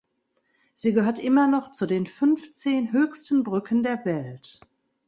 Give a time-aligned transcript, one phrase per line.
[0.73, 4.59] Sie gehört immer noch zu den fünfzehn höchsten Brücken der Welt.